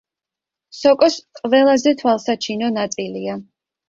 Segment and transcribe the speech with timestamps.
[0.77, 3.37] სოკოს ყველაზე თვალსაჩინო ნაწილია.